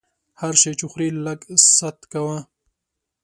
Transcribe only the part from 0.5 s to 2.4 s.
شی چې خورې لږ ست کوه!